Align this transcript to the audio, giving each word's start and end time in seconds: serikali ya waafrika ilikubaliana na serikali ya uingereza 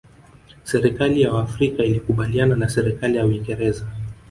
serikali 0.63 1.21
ya 1.21 1.33
waafrika 1.33 1.83
ilikubaliana 1.83 2.55
na 2.55 2.69
serikali 2.69 3.17
ya 3.17 3.25
uingereza 3.25 3.87